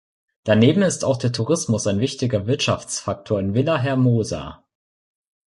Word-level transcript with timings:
Daneben 0.45 0.81
ist 0.81 1.05
auch 1.05 1.17
der 1.17 1.31
Tourismus 1.31 1.85
ein 1.85 1.99
wichtiger 1.99 2.47
Wirtschaftsfaktor 2.47 3.39
in 3.39 3.53
Villahermosa. 3.53 4.63